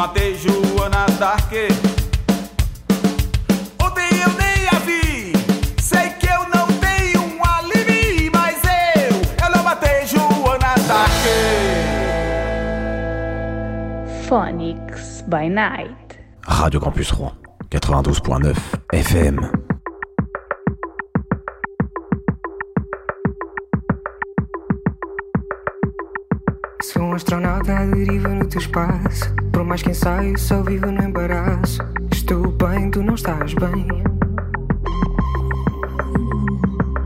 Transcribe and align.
matei 0.00 0.34
Joana 0.34 1.04
Dark. 1.18 1.52
Ontem 3.82 4.08
eu 4.22 4.30
nem 4.32 4.66
a 4.72 4.78
vi, 4.78 5.32
sei 5.78 6.08
que 6.18 6.26
eu 6.26 6.48
não 6.48 6.66
tenho 6.78 7.20
um 7.20 7.44
alibi, 7.44 8.30
mas 8.32 8.56
eu, 8.64 9.44
eu 9.44 9.50
não 9.54 9.62
matei 9.62 10.06
Joana 10.06 10.74
Dark. 10.88 11.12
Phonics 14.26 15.22
by 15.26 15.50
Night. 15.50 16.18
Radio 16.46 16.80
Campus 16.80 17.10
Rouen, 17.10 17.34
92.9 17.70 18.56
FM. 19.04 19.38
Sou 26.82 27.02
um 27.02 27.12
astronauta 27.12 27.86
deriva 27.88 28.30
no 28.30 28.48
teu 28.48 28.62
espaço. 28.62 29.39
Por 29.60 29.66
mais 29.66 29.82
que 29.82 29.90
ensaio, 29.90 30.38
só 30.38 30.62
vivo 30.62 30.90
no 30.90 31.04
embaraço. 31.04 31.82
Estou 32.10 32.50
bem, 32.50 32.90
tu 32.90 33.02
não 33.02 33.14
estás 33.14 33.52
bem. 33.52 33.86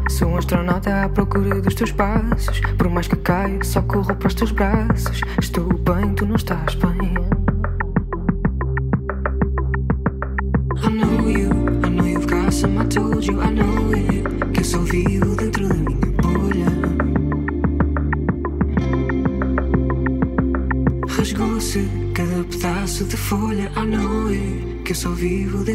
Sou 0.08 0.28
um 0.28 0.36
astronauta 0.36 1.02
à 1.02 1.08
procura 1.08 1.60
dos 1.60 1.74
teus 1.74 1.90
passos. 1.90 2.60
Por 2.78 2.88
mais 2.88 3.08
que 3.08 3.16
caio, 3.16 3.58
só 3.64 3.82
corro 3.82 4.14
para 4.14 4.28
os 4.28 4.34
teus 4.34 4.52
braços. 4.52 5.20
Estou 5.42 5.66
bem, 5.66 6.14
tu 6.14 6.24
não 6.26 6.36
estás 6.36 6.76
bem. 6.76 7.24
we 25.25 25.47
will 25.47 25.74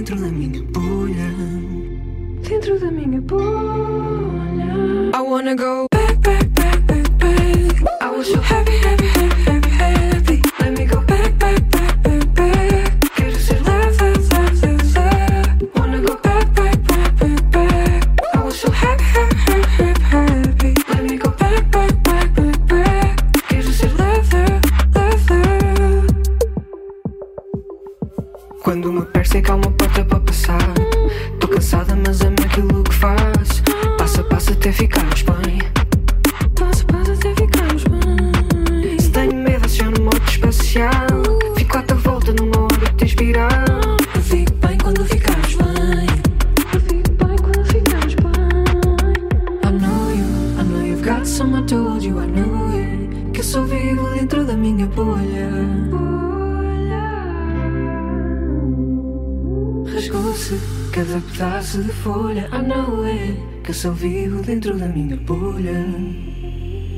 Someone 51.39 51.65
told 51.65 52.03
you 52.03 52.19
I 52.19 52.25
it 52.25 53.31
Que 53.31 53.39
eu 53.55 53.63
vivo 53.63 54.09
dentro 54.09 54.43
da 54.43 54.57
minha 54.57 54.85
bolha. 54.87 55.49
Rasgou-se 59.89 60.59
cada 60.91 61.21
pedaço 61.21 61.81
de 61.81 61.93
folha. 61.93 62.49
I 62.51 62.61
know 62.61 63.05
it 63.05 63.39
Que 63.63 63.87
eu 63.87 63.93
vivo 63.93 64.41
dentro 64.41 64.77
da 64.77 64.89
minha 64.89 65.15
bolha. 65.15 65.85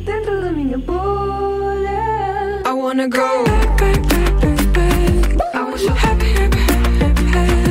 Dentro 0.07 0.41
da 0.41 0.51
minha 0.51 0.79
bolha. 0.79 2.63
I 2.65 2.73
wanna 2.73 3.07
go. 3.09 3.43
Back, 3.43 3.77
back, 3.77 4.01
back, 4.07 4.33
back, 4.41 5.37
back. 5.37 5.55
I 5.55 5.71
was 5.71 5.81
so 5.81 5.93
happy, 5.93 6.31
happy, 6.33 6.57
happy, 6.57 7.25
happy. 7.25 7.70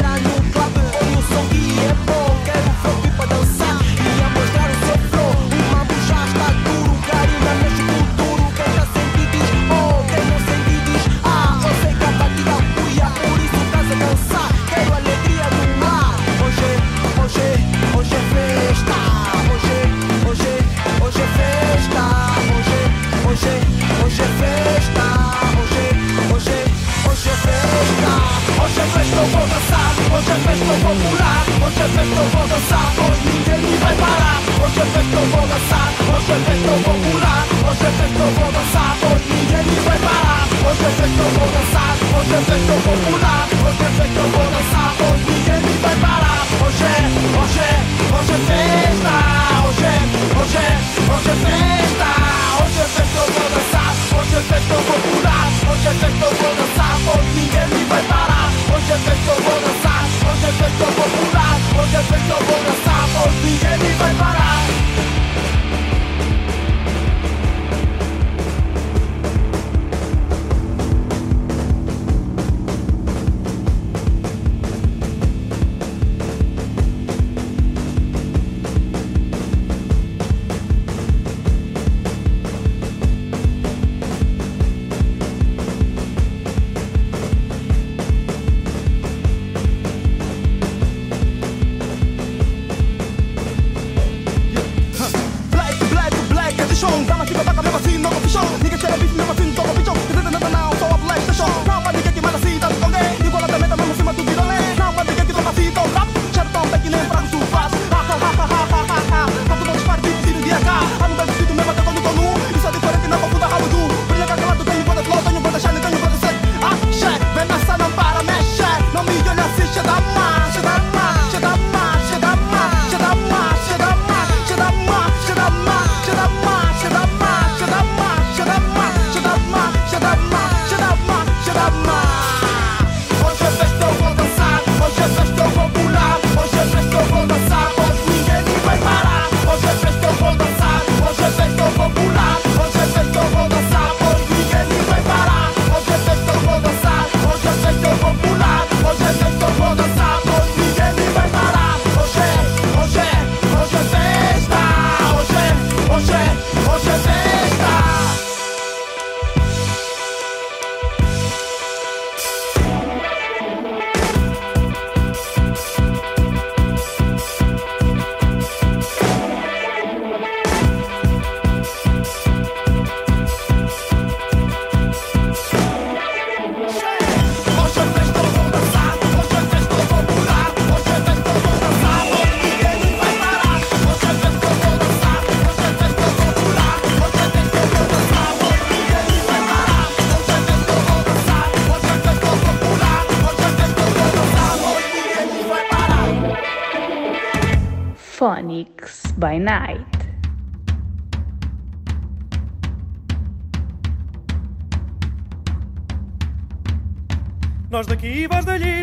encontrando 0.00 0.29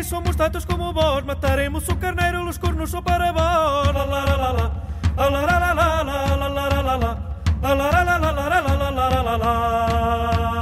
somos 0.08 0.36
tantos 0.36 0.64
como 0.64 0.92
vós, 0.92 1.24
mataremos 1.24 1.86
o 1.88 1.96
carneiro, 1.96 2.48
os 2.48 2.56
cornos 2.58 2.90
são 2.90 3.02
para 3.02 3.32
vós. 3.32 3.94
La 3.94 4.04
la 4.04 4.24
la 4.24 4.36
la 4.36 4.52
la, 4.52 4.70
la 5.16 5.28
la 5.28 5.58
la 5.58 5.74
la 5.74 6.02
la, 6.02 6.24
la 6.36 6.48
la 6.48 6.68
la 6.68 6.96
la, 6.96 7.18
la 7.62 7.74
la 7.74 8.02
la 8.04 8.18
la 8.18 8.32
la 8.40 8.90
la 8.90 8.90
la 8.90 9.22
la 9.22 9.36
la 9.36 10.58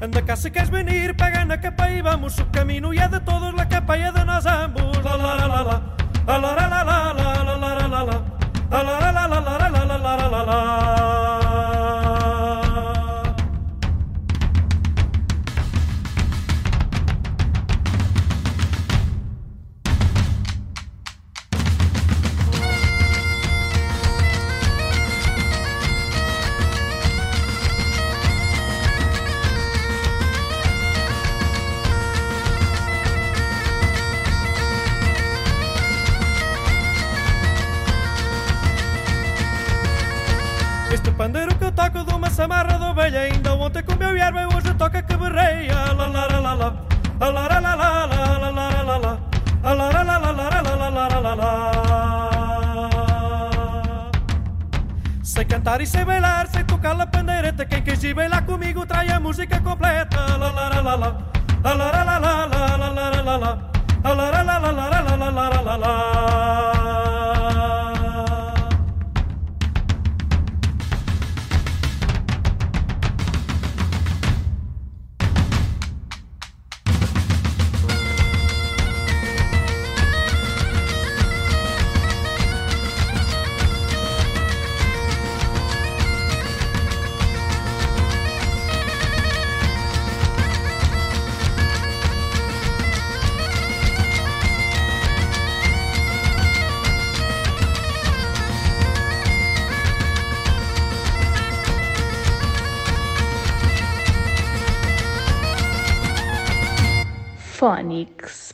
Anda 0.00 0.22
cá 0.22 0.34
se 0.34 0.50
queres 0.50 0.70
venir, 0.70 1.14
pega 1.14 1.44
na 1.44 1.58
capa 1.58 1.88
e 1.90 2.02
vamos, 2.02 2.36
o 2.38 2.46
caminho 2.46 2.92
é 2.92 3.06
de 3.06 3.20
todos, 3.20 3.54
la 3.54 3.66
capa 3.66 3.96
é 3.96 4.10
de 4.10 4.24
nós 4.24 4.44
ambos. 4.46 4.98
La 5.04 5.16
la 5.16 5.34
la 5.36 5.46
la 5.46 5.62
la, 5.62 5.82
la 6.26 6.38
la 6.38 6.54
la 6.54 6.66
la. 6.66 6.81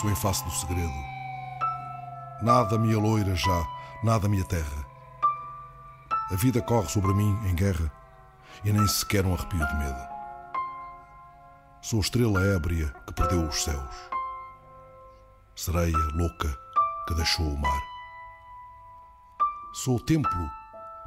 Estremeço 0.00 0.08
em 0.08 0.14
face 0.14 0.44
do 0.44 0.50
segredo. 0.50 1.04
Nada 2.40 2.78
me 2.78 2.94
aloira 2.94 3.34
já, 3.34 3.66
nada 4.02 4.28
me 4.28 4.40
aterra. 4.40 4.86
A 6.30 6.36
vida 6.36 6.62
corre 6.62 6.88
sobre 6.88 7.12
mim 7.12 7.38
em 7.46 7.54
guerra 7.54 7.92
e 8.64 8.72
nem 8.72 8.86
sequer 8.86 9.26
um 9.26 9.34
arrepio 9.34 9.66
de 9.66 9.74
medo. 9.74 10.08
Sou 11.82 12.00
estrela 12.00 12.40
ébria 12.40 12.94
que 13.06 13.12
perdeu 13.12 13.46
os 13.46 13.62
céus, 13.62 13.94
sereia 15.54 15.96
louca 16.14 16.48
que 17.06 17.14
deixou 17.14 17.46
o 17.46 17.58
mar. 17.58 17.82
Sou 19.72 19.96
o 19.96 20.00
templo 20.00 20.50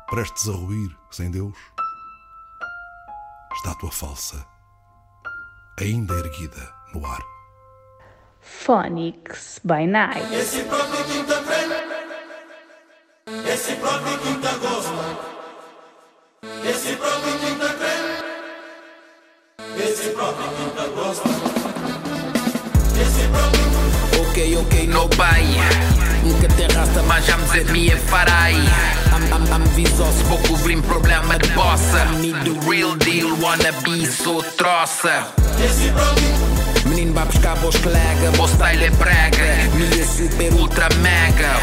prestes 0.08 0.48
a 0.50 0.52
ruir 0.52 0.96
sem 1.10 1.32
Deus, 1.32 1.58
estátua 3.56 3.92
falsa, 3.92 4.46
ainda 5.80 6.14
erguida 6.16 6.74
no 6.94 7.06
ar. 7.06 7.33
Phonics 8.44 9.60
by 9.64 9.86
Night. 9.86 10.22
Esse 10.34 10.64
próprio 10.64 11.04
quinta 11.06 11.42
vem, 11.42 11.70
esse 13.52 13.76
próprio 13.76 14.18
quinta 14.20 14.52
gosta, 14.58 15.18
esse 16.70 16.96
próprio 16.96 17.40
quinta 17.40 17.68
vem, 17.80 18.02
esse 19.84 20.10
próprio 20.10 20.48
quinta 20.50 20.88
gosta, 20.90 21.30
esse 23.02 23.28
próprio 23.30 23.64
Ok, 24.30 24.58
ok, 24.58 24.88
no 24.88 25.10
pai 25.10 25.44
Nunca 26.24 26.48
raça, 26.74 27.04
mas 27.04 27.26
já 27.26 27.38
me 27.38 27.64
minha 27.72 27.98
farai. 27.98 28.56
Am, 29.14 29.24
am, 29.36 29.54
am 29.54 29.64
visos, 29.76 30.22
vou 30.30 30.38
cobrir 30.40 30.82
problema 30.84 31.38
de 31.38 31.50
bossa. 31.50 32.06
Me 32.22 32.32
the 32.32 32.52
real 32.66 32.96
deal, 32.96 33.38
wanna 33.42 33.72
be 33.84 34.06
so 34.06 34.42
troça. 34.58 35.28
Esse 35.62 35.92
próprio 35.92 36.53
Menino 37.14 37.26
vai 37.26 37.26
buscar 37.26 37.56
vos 37.56 37.76
colega, 37.78 38.32
vos 38.32 38.52
style 38.52 38.86
é 38.86 38.90
brega. 38.90 39.70
Minha 39.76 40.06
super 40.06 40.54
ultra 40.54 40.90
mega? 40.96 41.54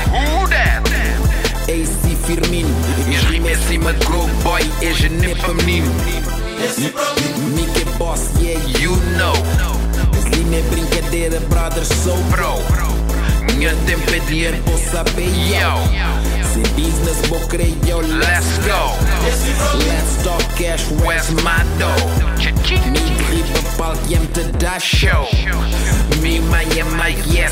AC 1.64 2.16
Firmino. 2.24 2.68
Minhas 3.04 3.24
rimas 3.24 3.58
em 3.58 3.66
cima 3.66 3.92
de 3.92 4.06
Grow 4.06 4.28
Boy 4.42 4.62
É 4.80 5.34
para 5.34 5.54
menino. 5.54 5.92
Próprio 6.92 7.38
Mickey 7.54 7.84
Boss, 7.98 8.30
yeah 8.40 8.60
you 8.78 8.96
know. 9.16 9.34
Slim 10.24 10.56
é 10.56 10.62
brincadeira, 10.70 11.40
brother, 11.48 11.84
sou 11.84 12.16
bro. 12.24 12.58
Minha 13.52 13.74
tempo 13.86 14.14
é 14.14 14.18
dinheiro, 14.20 14.56
vou 14.64 14.78
saber, 14.78 15.26
yo. 15.26 15.80
Se 16.52 16.60
business, 16.74 17.26
vou 17.28 17.40
crer, 17.48 17.74
yo, 17.86 18.00
let's 18.00 18.58
go. 18.58 18.94
Let's 19.24 20.22
talk 20.22 20.44
cash, 20.56 20.84
where's 21.02 21.30
my 21.30 21.64
dough? 21.78 23.29
Me 23.80 23.86
riba, 23.86 23.96
palco, 23.96 24.12
e 24.12 24.18
te 24.26 24.44
dá 24.58 24.78
show 24.78 25.26
Me 26.20 26.40
manha, 26.40 26.84
mas 26.84 27.14
yeah, 27.26 27.50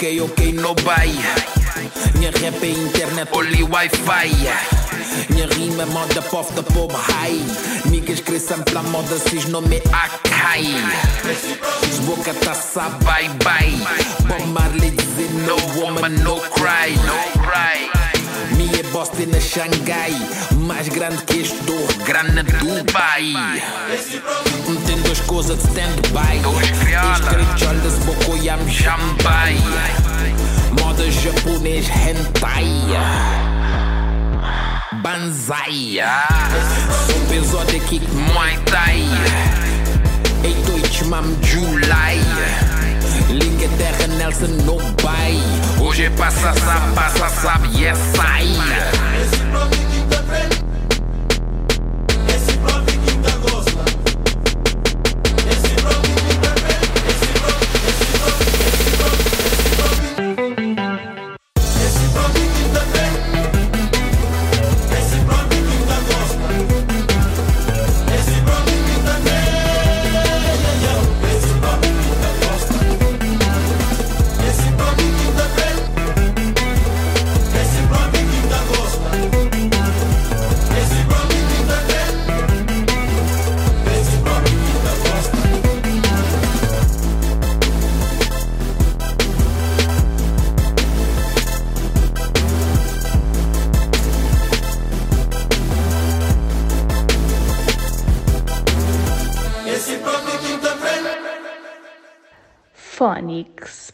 Ok, 0.00 0.18
ok, 0.22 0.52
no 0.54 0.74
vai 0.76 1.10
Minha 2.14 2.30
rap 2.30 2.64
é 2.64 2.70
internet, 2.70 3.28
only 3.34 3.62
wi-fi. 3.62 4.32
Minha 5.28 5.46
rima 5.48 5.84
moda 5.84 6.22
pof 6.22 6.54
da 6.54 6.62
pop 6.62 6.90
high. 6.90 7.44
Niggas 7.90 8.20
crescem 8.20 8.62
pela 8.62 8.82
moda, 8.84 9.18
cis 9.18 9.44
nome 9.44 9.82
Akai. 9.92 10.72
Boca 12.06 12.32
sa 12.54 12.88
bye 13.04 13.28
bye. 13.44 13.76
Bob 14.26 14.46
Marley 14.46 14.90
dizer 14.90 15.30
no 15.46 15.56
woman, 15.78 16.14
no 16.24 16.40
cry 16.48 16.96
No 17.04 17.42
cry 17.42 17.99
Minha 18.56 18.82
Boston 18.92 19.26
na 19.32 19.40
Xangai 19.40 20.14
Mais 20.56 20.88
grande 20.88 21.22
que 21.24 21.40
este 21.40 21.56
do 21.64 22.04
grande 22.04 22.32
na 22.32 22.42
Dubai. 22.42 23.32
Tem 24.86 25.00
duas 25.02 25.20
coisas 25.20 25.58
de 25.58 25.68
stand-by. 25.68 26.40
Escrito 27.12 27.68
olhas, 27.68 27.98
bocoyam, 28.04 28.68
jambai 28.68 29.56
Moda 30.80 31.10
japonês 31.10 31.86
hentai. 31.88 32.66
Banzai. 35.02 35.98
Sou 37.06 37.36
episódio 37.36 37.80
kick 37.80 38.06
Muay 38.12 38.58
Thai. 38.66 39.08
Ei, 40.44 40.54
Deutsch, 40.64 41.02
mam, 41.04 41.36
July 41.42 42.79
Liga 43.30 43.68
terra, 43.78 44.06
Nelson, 44.06 44.48
no 44.64 44.76
bay 45.02 45.38
Hoje 45.80 46.04
é 46.04 46.10
passa, 46.10 46.52
sabe, 46.52 46.94
passa, 46.94 47.28
sabe, 47.28 47.68
yes, 47.80 47.98
sai 48.16 49.79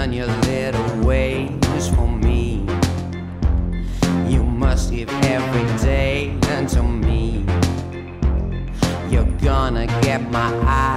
Done 0.00 0.14
your 0.14 0.28
little 0.28 1.06
ways 1.06 1.88
for 1.94 2.08
me. 2.08 2.64
You 4.26 4.42
must 4.42 4.90
give 4.90 5.10
every 5.24 5.66
day 5.84 6.38
unto 6.56 6.82
me. 6.82 7.44
You're 9.10 9.30
gonna 9.42 9.86
get 10.00 10.22
my 10.30 10.50
eyes, 10.64 10.89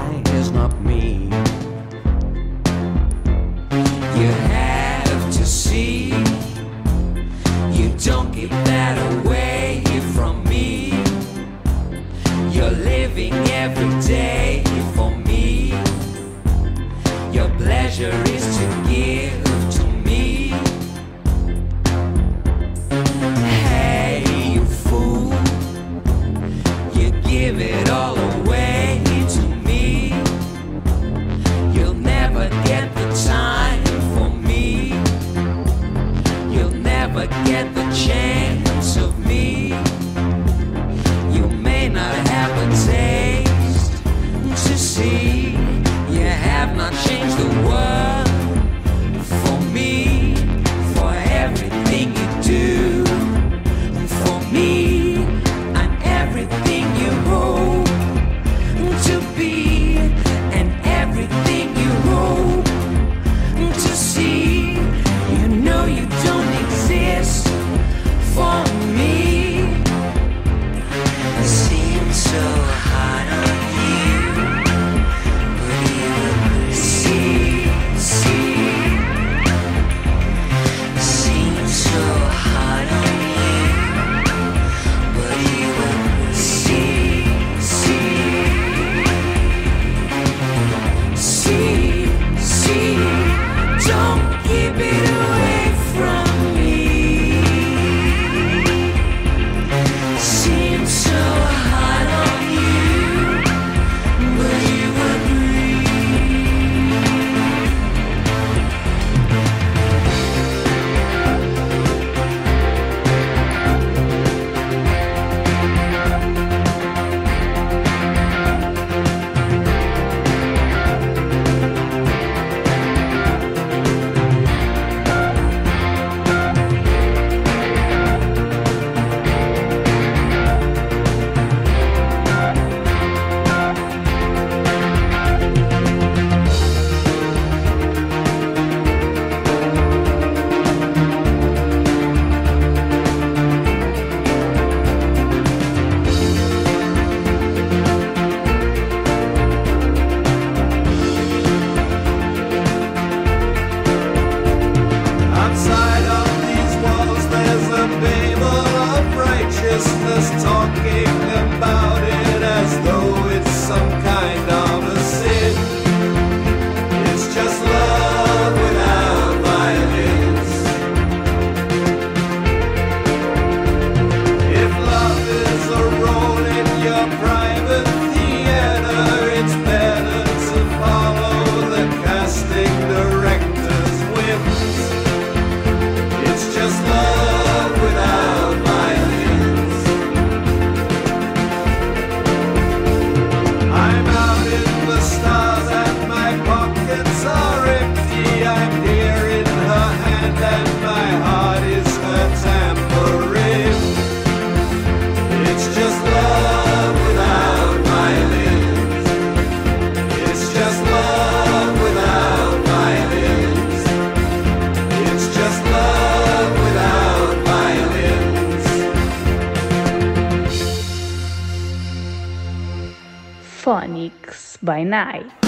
by 224.64 224.84
Night. 224.84 225.43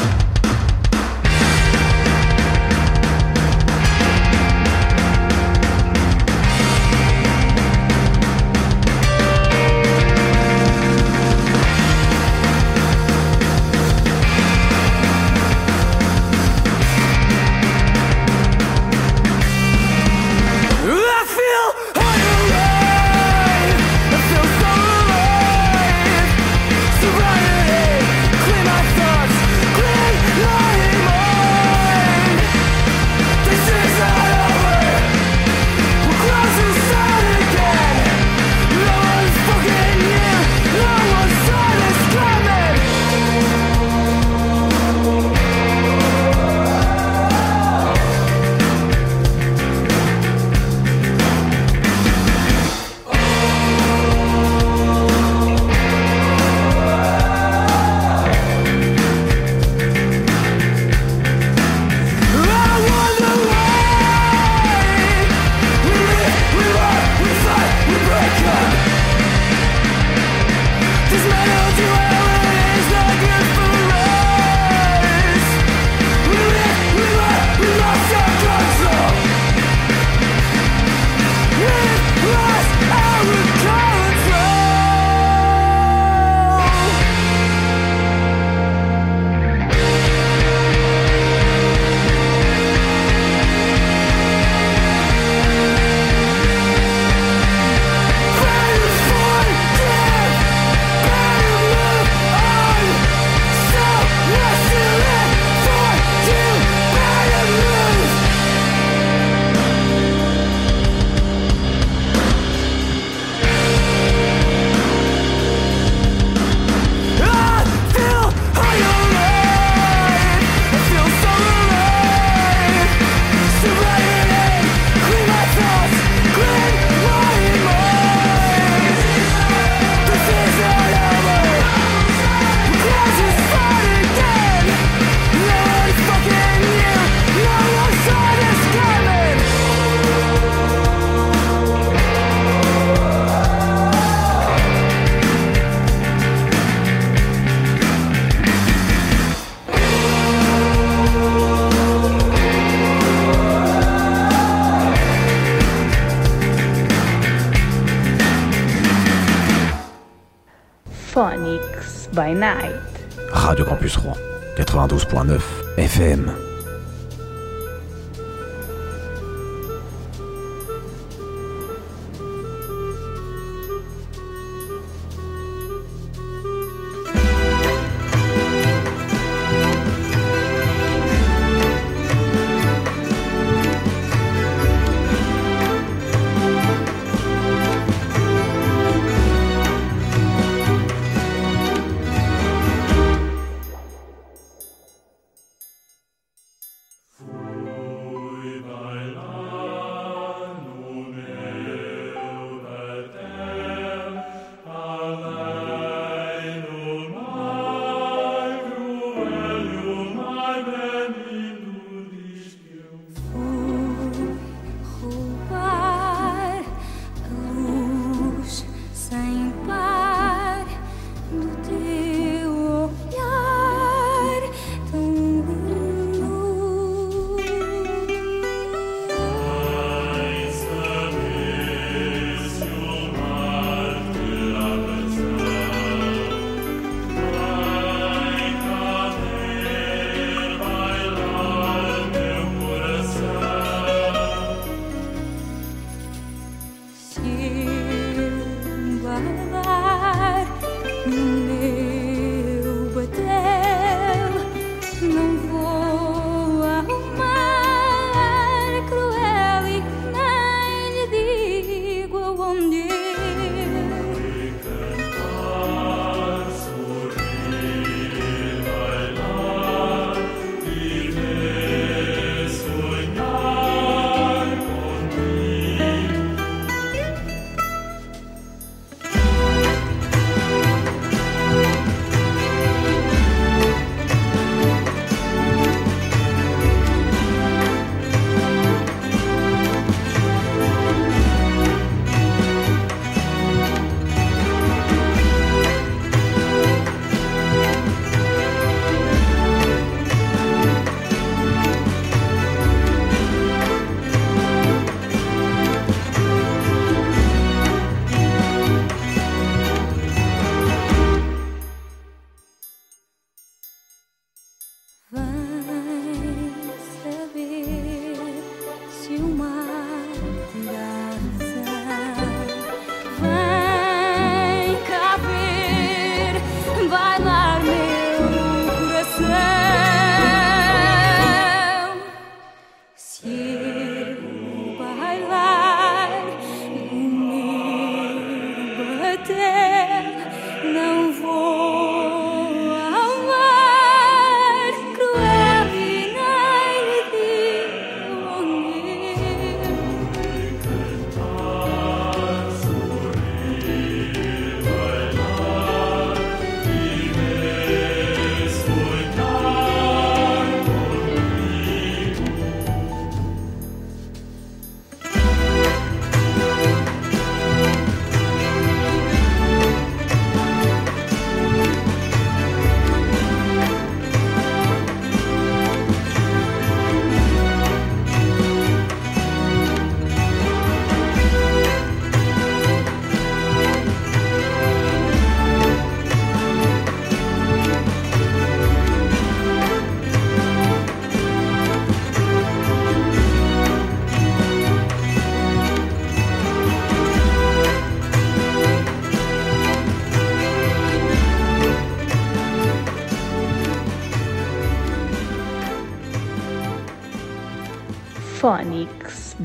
FM. 165.95 166.44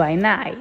By 0.00 0.14
Night. 0.14 0.59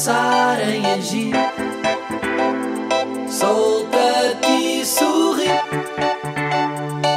pensar 0.00 0.58
em 0.66 0.86
agir. 0.86 1.34
Solta-te 3.28 4.80
e 4.80 4.86
sorri, 4.86 5.44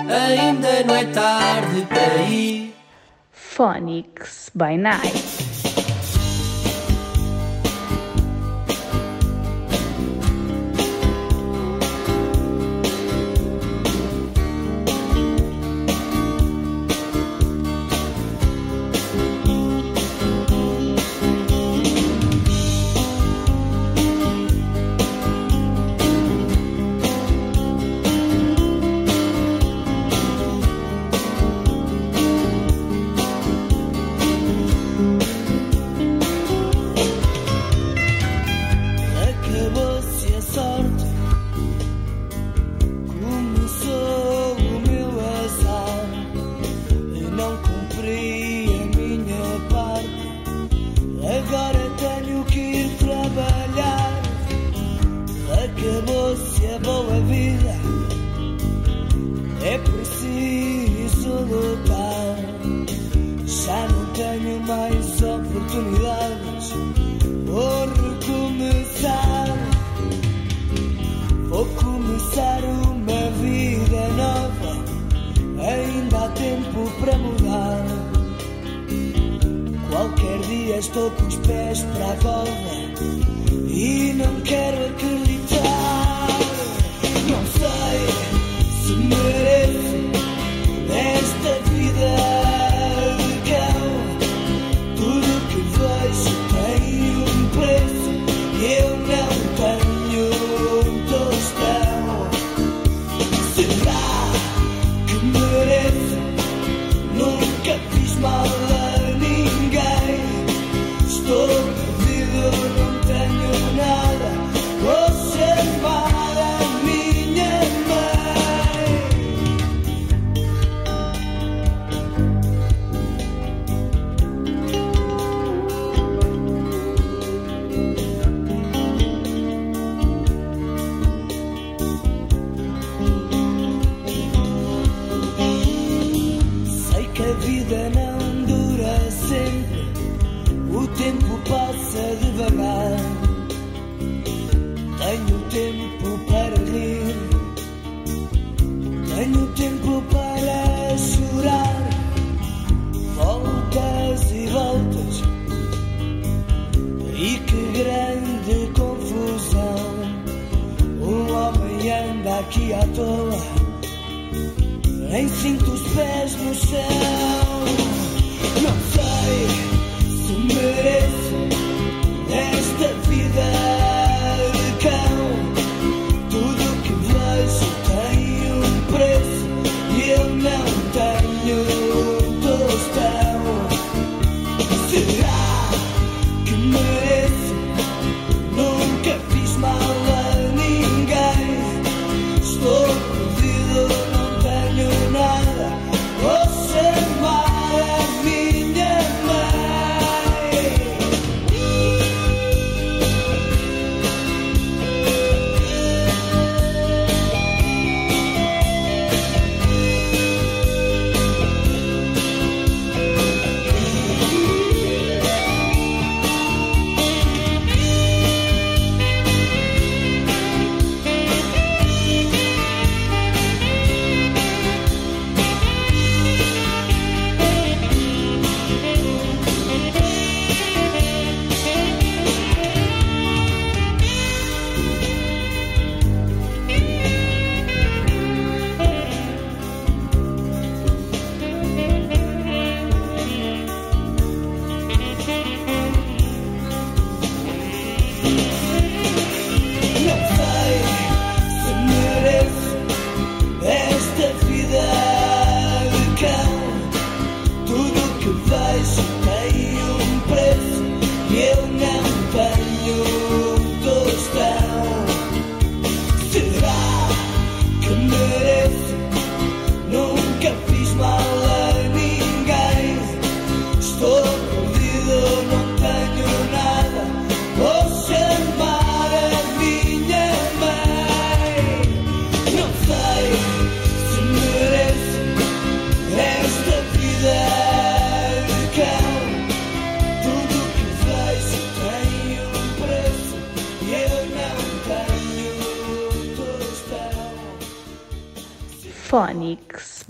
ainda 0.10 0.84
não 0.84 0.96
é 0.96 1.06
tarde 1.06 1.88
para 1.88 2.24
ir. 2.24 2.76
Phonics 3.32 4.52
by 4.54 4.78
Night. 4.78 5.43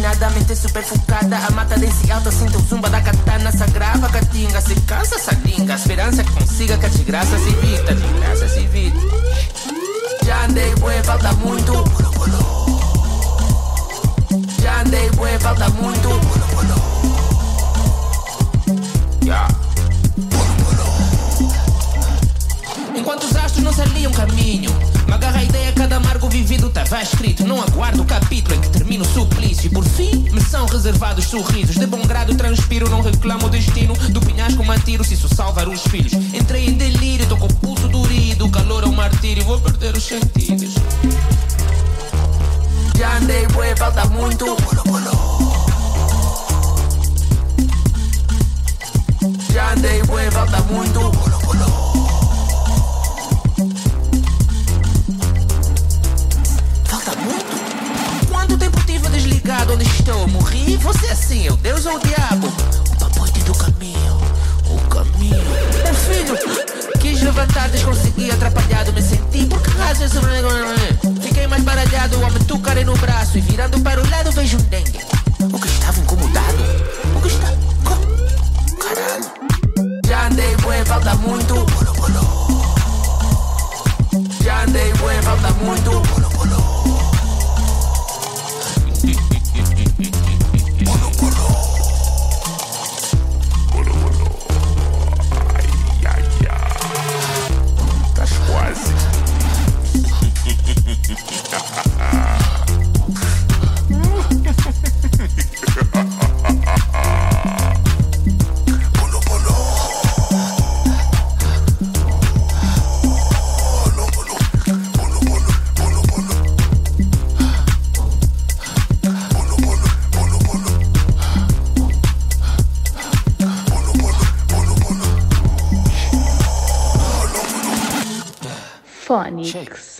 Não 0.00 0.08
ouvi 0.08 0.08
mais 0.08 0.18
nada, 0.18 0.26
a 0.26 0.30
mente 0.30 0.56
super 0.56 0.82
focada. 0.82 1.36
A 1.36 1.50
mata 1.50 1.78
desse 1.78 2.10
alto, 2.10 2.32
sinto 2.32 2.58
o 2.58 2.62
zumba 2.62 2.88
da 2.88 3.00
katana. 3.00 3.52
Se 3.52 3.62
agrava, 3.62 4.08
catinga, 4.08 4.60
se 4.60 4.74
cansa, 4.82 5.18
salinga. 5.18 5.74
A 5.74 5.76
esperança 5.76 6.24
que 6.24 6.32
consiga 6.32 6.78
que 6.78 6.86
a 6.86 6.88
desgraça 6.88 7.38
se 7.38 7.48
evita, 7.48 7.94
desgraça 7.94 8.48
se 8.48 8.60
evita. 8.60 8.98
Já 10.24 10.44
andei, 10.44 10.74
bué, 10.76 11.02
falta 11.02 11.32
muito. 11.34 11.72
Já 14.62 14.80
andei, 14.80 15.10
bué, 15.10 15.38
falta 15.38 15.68
muito. 15.70 16.08
Enquanto 22.96 23.24
os 23.24 23.36
astros 23.36 23.64
não 23.64 23.72
se 23.72 23.82
aliam 23.82 24.12
caminho 24.12 24.89
Me 25.10 25.16
agarra 25.16 25.40
a 25.40 25.42
ideia, 25.42 25.72
cada 25.72 25.96
amargo 25.96 26.28
vivido 26.28 26.68
estava 26.68 27.02
escrito 27.02 27.44
Não 27.44 27.60
aguardo 27.60 28.00
o 28.00 28.04
capítulo 28.04 28.54
em 28.54 28.60
que 28.60 28.68
termina 28.70 29.02
o 29.02 29.06
suplício. 29.08 29.66
E 29.66 29.68
por 29.68 29.84
fim, 29.84 30.30
me 30.30 30.40
são 30.40 30.66
reservados 30.66 31.24
sorrisos. 31.24 31.74
De 31.74 31.84
bom 31.84 32.00
grado 32.06 32.32
transpiro, 32.36 32.88
não 32.88 33.02
reclamo 33.02 33.46
o 33.46 33.50
destino. 33.50 33.92
Do 34.10 34.20
penhasco 34.20 34.64
mantiro, 34.64 35.02
se 35.02 35.14
isso 35.14 35.28
salvar 35.34 35.66
os 35.66 35.82
filhos. 35.82 36.12
Entrei 36.12 36.68
em 36.68 36.74
delírio, 36.74 37.26
tô 37.26 37.36
com 37.36 37.46
o 37.46 37.54
pulso 37.54 37.88
durido. 37.88 38.48
Calor 38.50 38.84
é 38.84 38.86
martírio, 38.86 39.44
vou 39.44 39.58
perder 39.58 39.96
os 39.96 40.04
sentidos. 40.04 40.74
Já 42.96 43.16
andei, 43.16 43.48
bué, 43.48 43.74
falta 43.74 44.04
muito. 44.04 44.56
Já 49.52 49.72
andei, 49.72 50.04
bué, 50.04 50.30
falta 50.30 50.60
muito 50.72 51.29
desligado? 59.50 59.74
Onde 59.74 59.84
estou? 59.84 60.28
Morri? 60.28 60.76
Você 60.78 61.06
assim, 61.06 61.46
eu 61.46 61.56
Deus 61.56 61.84
ou 61.86 61.96
o 61.96 62.00
diabo? 62.00 62.46
O 62.46 62.96
papoite 62.98 63.40
do 63.40 63.54
caminho, 63.54 64.20
o 64.66 64.78
caminho 64.88 65.44
Meu 65.84 65.94
filho, 65.94 66.38
quis 67.00 67.20
levantar, 67.22 67.68
desconsegui, 67.68 68.30
atrapalhado 68.30 68.92
Me 68.92 69.02
senti, 69.02 69.46
por 69.46 69.60
que 69.60 69.70
razão 69.78 70.06
esse 70.06 71.20
Fiquei 71.20 71.46
mais 71.46 71.62
baralhado, 71.64 72.16
o 72.18 72.22
homem 72.22 72.42
tucarei 72.44 72.84
no 72.84 72.96
braço 72.98 73.38
E 73.38 73.40
virando 73.40 73.80
para 73.80 74.00
o 74.00 74.10
lado 74.10 74.30
vejo 74.32 74.56
um 74.56 74.62
dengue 74.62 75.00
O 75.52 75.58
que 75.58 75.68
estava 75.68 75.98
incomodado? 75.98 76.56
O 77.16 77.20
que 77.20 77.28
está... 77.28 77.48
co- 77.84 78.76
Caralho 78.78 79.30
Já 80.06 80.26
andei, 80.28 80.56
bué, 80.58 80.84
falta 80.84 81.14
muito 81.16 81.54
Já 84.42 84.62
andei, 84.62 84.92
bué, 84.94 85.20
falta 85.22 85.50
muito 85.64 86.19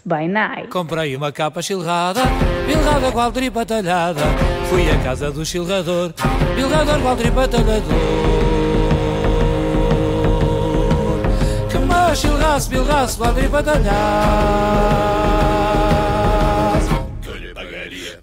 By 0.05 0.29
Night. 0.29 0.69
Comprei 0.69 1.15
uma 1.17 1.33
capa 1.33 1.61
chilrada, 1.63 2.23
bilrada 2.67 3.13
qual 3.13 3.33
tripa 3.33 3.65
talhada. 3.67 4.23
Fui 4.69 4.89
à 4.91 4.99
casa 5.03 5.31
do 5.31 5.45
chilrador, 5.45 6.13
bilrador 6.55 7.01
qual 7.01 7.17
tripa 7.17 7.49
talhador. 7.49 7.83
Que 11.69 11.79
me 11.79 12.17
chilrasse, 12.17 12.71
bilrasse 12.71 13.19
qual 13.19 13.35
tripa. 13.35 13.63
Que 17.23 17.39
lhe 17.39 17.55
pagaria. 17.55 18.19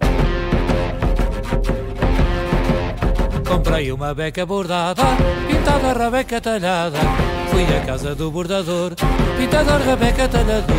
Comprei 3.46 3.92
uma 3.92 4.14
beca 4.14 4.44
bordada, 4.44 5.04
pintada 5.48 5.92
rabeca 5.92 6.40
talhada. 6.40 6.98
Fui 7.50 7.64
à 7.76 7.80
casa 7.84 8.14
do 8.14 8.30
bordador, 8.30 8.92
pintador 9.36 9.80
rabeca 9.80 10.28
talhador. 10.28 10.76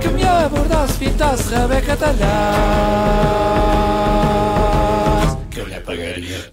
Que 0.00 0.08
me 0.08 0.24
abordasse, 0.24 0.98
pintasse 0.98 1.54
rabeca 1.54 1.96
talhada. 1.96 2.22
Que 5.50 5.60
eu 5.60 5.66
lhe 5.66 5.80
pagaria. 5.80 6.50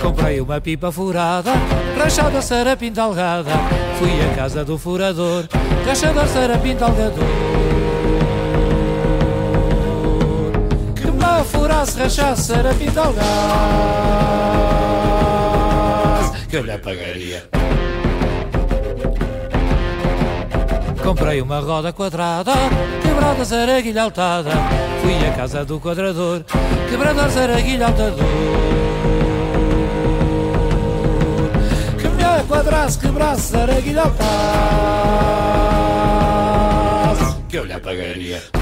Comprei 0.00 0.40
uma 0.40 0.60
pipa 0.60 0.92
furada, 0.92 1.52
rachada 1.98 2.40
sarapim 2.40 2.92
talgada. 2.92 3.50
Fui 3.98 4.10
à 4.22 4.34
casa 4.34 4.64
do 4.64 4.78
furador, 4.78 5.44
rachador 5.86 6.26
sarapim 6.26 6.76
furasse, 11.70 11.98
rachasse 11.98 12.42
sarapim 12.42 12.90
talgado. 12.90 13.28
Que 16.48 16.56
eu 16.56 16.64
lhe 16.64 16.78
pagaria. 16.78 17.44
Comprei 21.02 21.40
uma 21.40 21.60
roda 21.60 21.92
quadrada, 21.92 22.52
quebrada 23.02 23.44
zaraguilha 23.44 24.02
altada. 24.02 24.50
Fui 25.00 25.14
à 25.26 25.32
casa 25.32 25.64
do 25.64 25.80
quadrador, 25.80 26.44
quebrador 26.90 27.30
zaraguilha 27.30 27.86
altador. 27.86 28.26
Que 32.00 32.08
me 32.08 32.44
quadrasse, 32.48 32.98
quebrasse 32.98 33.52
zaraguilha 33.52 34.02
altada. 34.02 34.30
Que 37.48 37.58
eu 37.58 37.64
lhe 37.64 37.78
pagaria. 37.78 38.59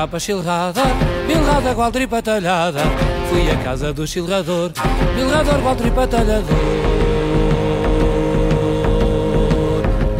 Capa 0.00 0.18
chilrada, 0.18 0.82
bilrada 1.26 1.74
qual 1.74 1.92
tripa 1.92 2.22
talhada. 2.22 2.80
Fui 3.28 3.50
à 3.50 3.56
casa 3.56 3.92
do 3.92 4.06
chilrador, 4.06 4.72
bilrador 5.14 5.60
qual 5.60 5.76
tripa 5.76 6.06
talhador. 6.06 6.56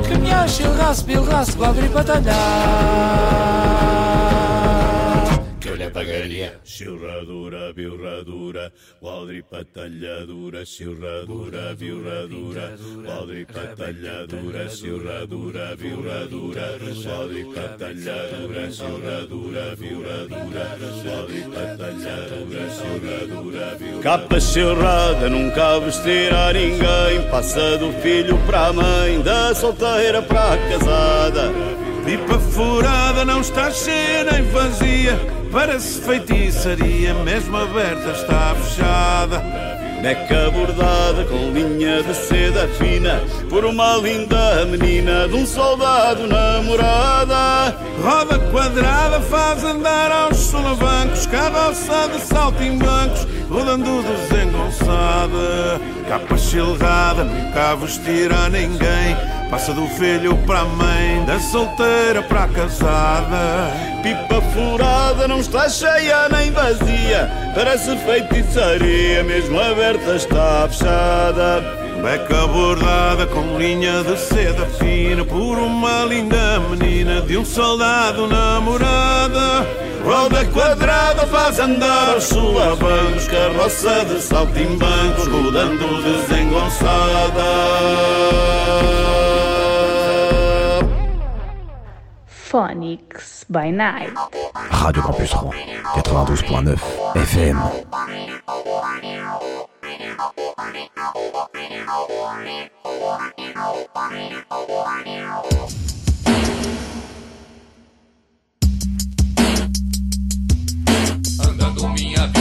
Que 0.07 0.19
me 0.19 0.49
chilrasse, 0.49 1.03
bilrasse 1.03 1.57
qual 1.57 1.73
tripa 1.73 2.05
talhada. 2.05 3.40
Pagaria. 6.01 6.61
Churradura, 6.65 7.73
bilradura, 7.73 8.73
quadripa 9.01 9.65
talhadura, 9.65 10.65
churradura, 10.65 11.75
bilradura, 11.77 12.77
quadripa 13.05 13.77
talhadura, 13.77 14.69
churradura, 14.69 15.77
bilradura, 15.77 16.79
quadripa 17.05 17.69
talhadura, 17.79 18.73
churradura, 18.73 19.77
bilradura, 19.77 20.65
quadripa 21.05 21.65
talhadura, 21.79 22.63
churradura, 22.71 23.77
bilradura. 23.79 24.03
Capa 24.03 24.41
churrada 24.41 25.29
nunca 25.29 25.81
vestirá 25.81 26.53
ninguém, 26.53 27.31
passa 27.31 27.77
do 27.79 27.93
filho 28.01 28.39
para 28.47 28.69
a 28.69 28.73
mãe, 28.73 29.21
da 29.23 29.55
solteira 29.55 30.23
para 30.23 30.55
a 30.55 30.69
casada. 30.69 31.53
Pipa 32.05 32.39
furada 32.39 33.25
não 33.27 33.43
está 33.43 33.71
cheia 33.71 34.25
nem 34.25 34.43
vazia 34.51 35.40
Parece 35.53 36.01
feitiçaria, 36.03 37.13
mesmo 37.13 37.57
aberta 37.57 38.11
está 38.11 38.55
fechada. 38.55 39.43
Neca 40.01 40.51
bordada 40.51 41.25
com 41.25 41.51
linha 41.53 42.03
de 42.03 42.15
seda 42.15 42.67
fina 42.69 43.21
Por 43.51 43.67
uma 43.67 43.97
linda 43.99 44.65
menina 44.65 45.29
de 45.29 45.35
um 45.35 45.45
soldado 45.45 46.27
namorada. 46.27 47.77
Roda 48.03 48.39
quadrada 48.51 49.21
faz 49.21 49.63
andar 49.63 50.11
aos 50.11 50.39
solavancos 50.39 51.27
Carroça 51.27 52.09
de 52.15 52.21
saltimbancos, 52.21 53.27
rodando 53.51 54.03
desengonçada. 54.03 55.81
Capa 56.09 56.39
chilrada, 56.39 57.25
nunca 57.25 57.77
vestirá 57.77 58.49
ninguém 58.49 59.40
Passa 59.51 59.75
do 59.75 59.85
filho 59.89 60.37
para 60.47 60.61
a 60.61 60.65
mãe, 60.65 61.25
da 61.27 61.41
solteira 61.41 62.23
para 62.23 62.45
a 62.45 62.49
casada. 62.49 63.73
Pipa 64.01 64.41
furada 64.41 65.27
não 65.27 65.41
está 65.41 65.69
cheia 65.69 66.29
nem 66.29 66.53
vazia, 66.53 67.29
parece 67.53 67.97
feitiçaria, 67.97 69.25
mesmo 69.25 69.61
aberta 69.61 70.15
está 70.15 70.69
fechada. 70.69 71.81
Beca 72.01 72.47
bordada 72.47 73.27
com 73.27 73.59
linha 73.59 74.03
de 74.05 74.17
seda 74.17 74.65
fina 74.79 75.23
por 75.25 75.59
uma 75.59 76.05
linda 76.05 76.59
menina 76.61 77.21
de 77.21 77.37
um 77.37 77.45
soldado 77.45 78.27
namorada. 78.27 79.00
Roda 80.21 80.45
quadrada 80.53 81.27
faz 81.29 81.59
andar 81.59 82.11
aos 82.11 82.25
sulavancos, 82.25 83.27
carroça 83.27 84.05
de 84.05 84.21
saltimbancos, 84.21 85.27
rodando 85.27 86.03
desengonçada. 86.03 87.43
Phonics 92.27 93.47
by 93.49 93.73
Night. 93.73 94.13
Radio 94.71 95.03
Campus 95.03 95.33
Rouen, 95.33 95.81
92.9 95.97 96.77
FM. 97.15 97.57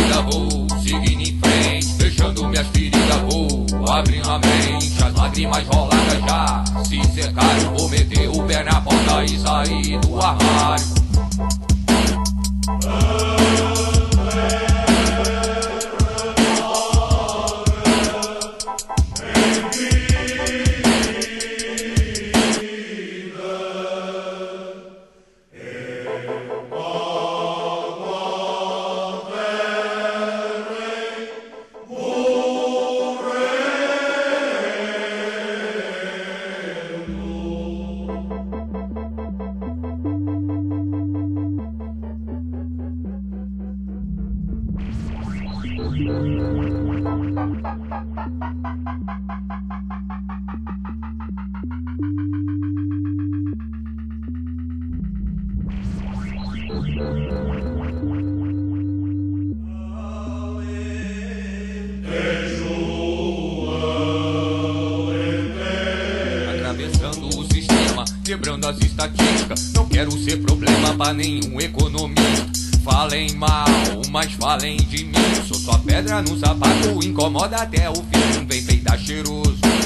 Vida 0.10 0.22
vou, 0.24 0.68
seguindo 0.82 1.22
em 1.22 1.39
frente, 1.39 1.86
fechando 1.97 2.47
minhas 2.47 2.68
feridas 2.70 3.22
vou, 3.30 3.66
abrindo 3.89 4.30
a 4.30 4.39
mente, 4.39 5.03
as 5.03 5.14
lágrimas 5.14 5.68
roladas 5.68 6.20
já 6.28 6.64
se 6.84 7.03
secaram, 7.14 7.76
vou 7.78 7.89
meter 7.89 8.28
o 8.30 8.43
pé 8.43 8.64
na 8.64 8.82
porta 8.82 9.24
e 9.24 9.39
sair 9.39 9.99
do 9.99 10.20
armário. 10.20 10.99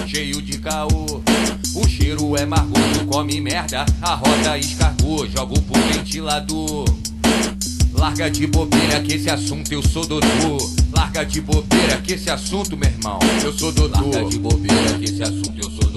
Cheio 0.07 0.41
de 0.41 0.57
caô. 0.59 1.21
O 1.75 1.87
cheiro 1.87 2.35
é 2.37 2.45
margoso, 2.45 3.05
come 3.07 3.39
merda, 3.41 3.85
a 4.01 4.15
roda 4.15 4.57
escargou. 4.57 5.27
Jogo 5.27 5.61
pro 5.61 5.81
ventilador. 5.93 6.85
Larga 7.93 8.29
de 8.29 8.47
bobeira 8.47 8.99
que 9.01 9.13
esse 9.13 9.29
assunto 9.29 9.71
eu 9.71 9.81
sou 9.81 10.05
doutor. 10.05 10.57
Larga 10.91 11.23
de 11.23 11.41
bobeira 11.41 11.97
que 12.01 12.13
esse 12.13 12.29
assunto, 12.29 12.75
meu 12.75 12.89
irmão, 12.89 13.19
eu 13.43 13.53
sou 13.53 13.71
doutor. 13.71 14.01
Larga 14.01 14.29
de 14.29 14.39
bobeira 14.39 14.99
que 14.99 15.05
esse 15.05 15.23
assunto 15.23 15.53
eu 15.57 15.71
sou 15.71 15.89
doutor. 15.89 15.92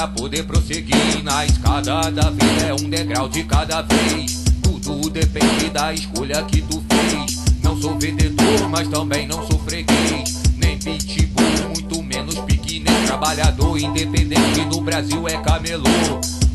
Para 0.00 0.08
poder 0.08 0.44
prosseguir. 0.44 1.22
Na 1.22 1.44
escada 1.44 2.10
da 2.10 2.30
vida 2.30 2.68
é 2.68 2.72
um 2.72 2.88
degrau 2.88 3.28
de 3.28 3.44
cada 3.44 3.82
vez. 3.82 4.44
Tudo 4.62 5.10
depende 5.10 5.68
da 5.68 5.92
escolha 5.92 6.42
que 6.44 6.62
tu 6.62 6.82
fez. 6.88 7.44
Não 7.62 7.78
sou 7.78 7.98
vendedor, 7.98 8.66
mas 8.70 8.88
também 8.88 9.28
não 9.28 9.46
sou 9.46 9.58
freguês. 9.58 10.42
Nem 10.56 10.78
pitbull, 10.78 11.68
muito 11.74 12.02
menos 12.02 12.38
pique, 12.40 12.80
nem 12.80 13.04
trabalhador 13.04 13.78
independente. 13.78 14.64
No 14.72 14.80
Brasil 14.80 15.28
é 15.28 15.36
camelô. 15.42 15.84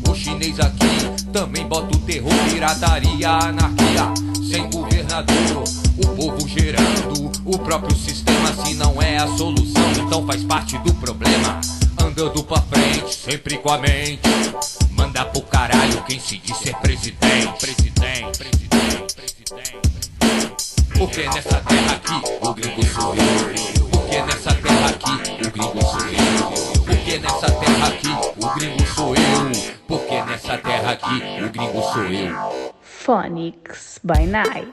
O 0.08 0.14
chinês 0.16 0.58
aqui 0.58 1.24
também 1.32 1.68
bota 1.68 1.96
o 1.96 2.00
terror, 2.00 2.32
pirataria, 2.50 3.30
anarquia. 3.30 4.12
Sem 4.50 4.68
governador, 4.70 5.62
o 5.98 6.06
povo 6.16 6.48
gerando 6.48 7.30
o 7.44 7.58
próprio 7.60 7.96
sistema. 7.96 8.52
Se 8.64 8.74
não 8.74 9.00
é 9.00 9.18
a 9.18 9.28
solução, 9.36 9.92
então 10.04 10.26
faz 10.26 10.42
parte 10.42 10.76
do 10.78 10.92
problema. 10.94 11.60
Andando 12.18 12.44
pra 12.44 12.62
frente, 12.62 13.14
sempre 13.14 13.58
com 13.58 13.70
a 13.70 13.76
mente. 13.76 14.22
Manda 14.92 15.22
pro 15.26 15.42
caralho 15.42 16.02
quem 16.04 16.18
se 16.18 16.38
diz 16.38 16.56
ser 16.56 16.74
presidente. 16.76 17.58
Presidente, 17.58 18.38
presidente, 18.38 19.14
presidente. 19.14 20.10
Porque 20.96 21.24
nessa 21.24 21.60
terra 21.60 21.92
aqui 21.92 22.14
o 22.40 22.54
gringo 22.54 22.82
sou 22.86 23.14
eu. 23.14 23.88
Porque 23.90 24.22
nessa 24.22 24.54
terra 24.54 24.88
aqui 24.88 25.10
o 25.46 25.50
gringo 25.50 25.82
sou 25.82 26.00
eu. 26.08 26.84
Porque 26.86 27.18
nessa 27.18 27.50
terra 27.50 27.86
aqui 27.88 28.08
o 28.08 28.54
gringo 28.54 28.86
sou 28.94 29.14
eu. 29.14 29.74
Porque 29.86 30.22
nessa 30.22 30.56
terra 30.56 30.92
aqui 30.92 31.22
o 31.44 31.50
gringo 31.50 31.82
sou 31.92 32.04
eu. 32.04 32.74
Phonics 32.80 34.00
by 34.02 34.24
Night. 34.24 34.70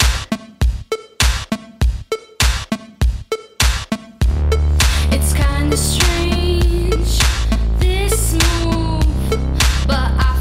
It's 5.12 5.34
kinda 5.34 5.76
strange, 5.76 6.23
but 9.86 9.98
I 9.98 10.33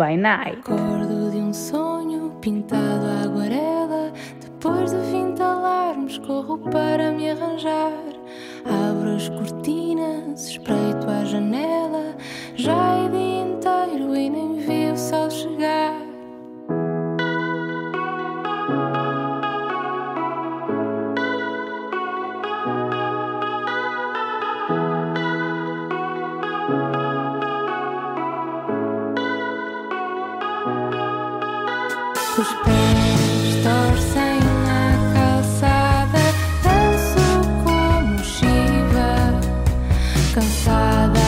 By 0.00 0.16
Night. 0.16 0.60
Acordo 0.60 1.30
de 1.30 1.36
um 1.36 1.52
sonho 1.52 2.30
pintado 2.40 3.04
à 3.04 3.24
aguarela. 3.24 4.10
Depois 4.40 4.90
de 4.90 4.96
20 4.96 5.42
alarmes, 5.42 6.16
corro 6.16 6.56
para 6.56 7.12
me 7.12 7.28
arranjar. 7.28 7.92
Abro 8.64 9.16
as 9.16 9.28
cortinas 9.28 9.79
cansada. 40.40 41.19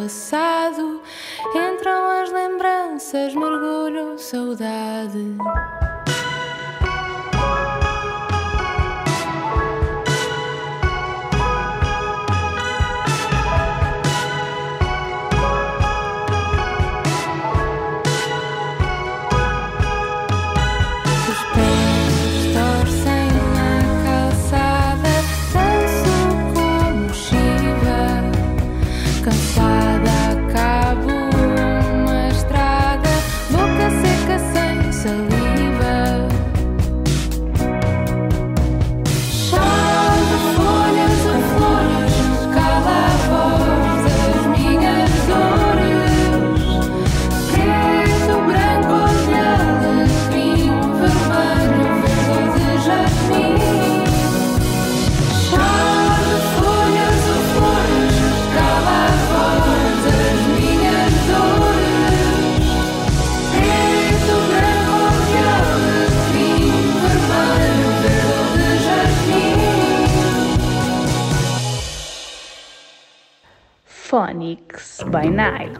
passado. 0.00 1.02
Entram 1.54 2.22
as 2.22 2.32
lembranças, 2.32 3.34
mergulho, 3.34 4.18
saudade. 4.18 5.36
Phonics 74.10 75.08
by 75.12 75.22
Night. 75.26 75.78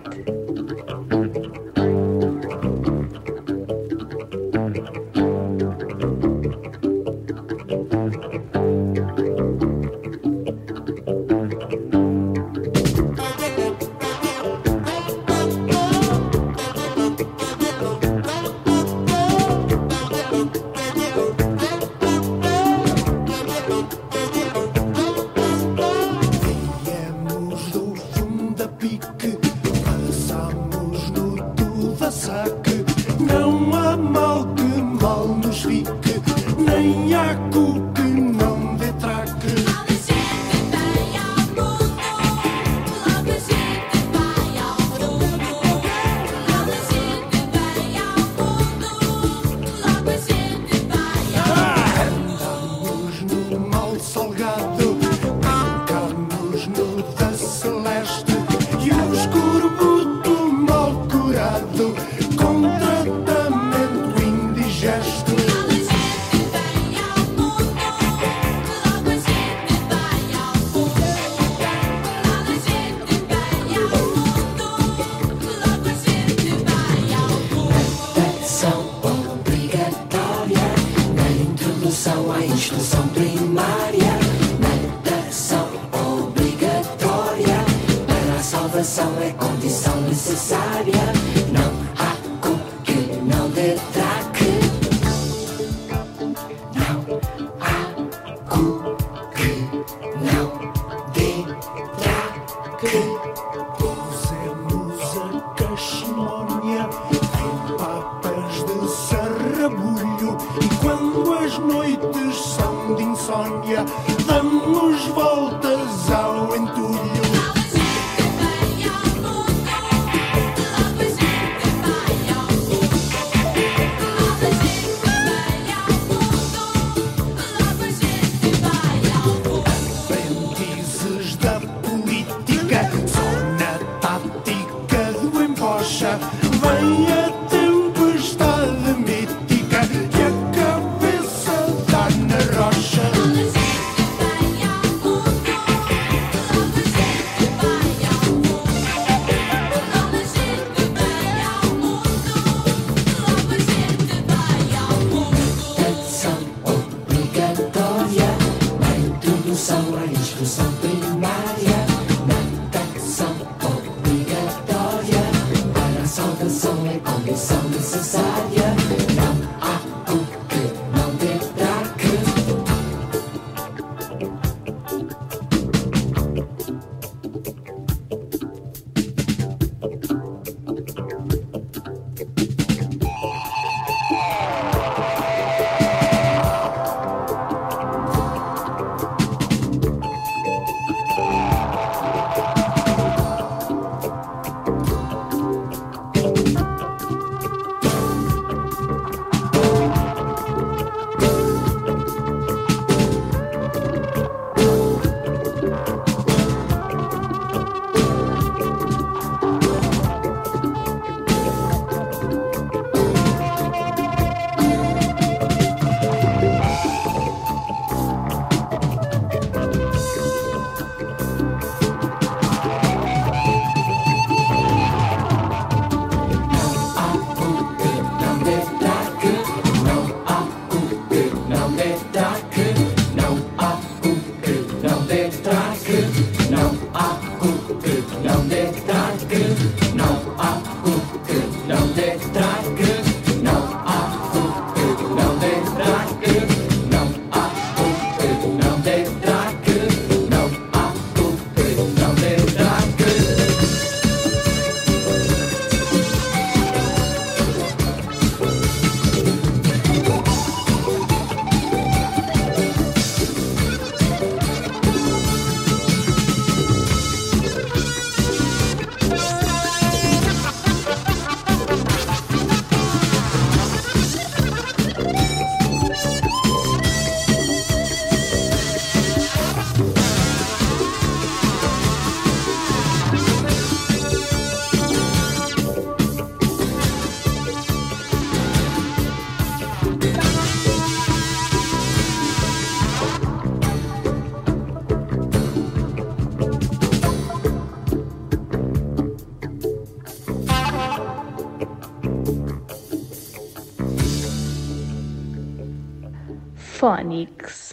Нам 114.29 114.63
нужна 114.73 115.30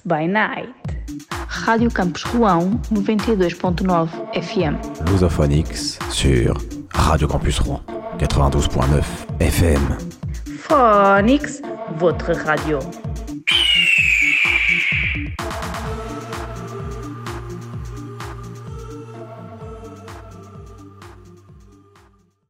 by 0.08 0.26
Night. 0.26 0.74
Radio 1.66 1.90
Campus 1.90 2.24
Rouen 2.34 2.80
92.9 2.92 4.08
FM. 4.34 4.78
Lusophonix 5.12 6.00
sur 6.10 6.56
Radio 6.94 7.28
Campus 7.28 7.60
Rouen 7.60 7.82
92.9 8.18 9.04
FM. 9.40 9.98
Phonix, 10.60 11.62
votre 11.98 12.32
radio. 12.32 12.80